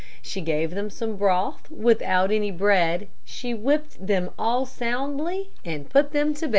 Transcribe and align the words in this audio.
She 0.23 0.41
gave 0.41 0.71
them 0.71 0.89
some 0.89 1.15
broth 1.15 1.69
without 1.69 2.31
any 2.31 2.49
bread. 2.49 3.07
She 3.23 3.53
whipped 3.53 4.03
them 4.07 4.31
all 4.35 4.65
soundly 4.65 5.51
and 5.63 5.87
put 5.91 6.11
them 6.11 6.33
to 6.33 6.47
bed. 6.47 6.49